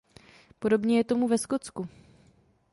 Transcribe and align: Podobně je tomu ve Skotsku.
Podobně 0.59 0.97
je 0.97 1.03
tomu 1.03 1.27
ve 1.27 1.37
Skotsku. 1.37 1.87